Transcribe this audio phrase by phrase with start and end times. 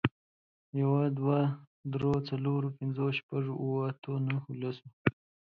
[0.81, 1.37] يوه، دوو،
[1.91, 4.87] درو، څلورو، پنځو، شپږو، اوو، اتو، نهو، لسو